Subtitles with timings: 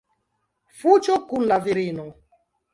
[0.79, 2.11] Fuĝo kun la virino.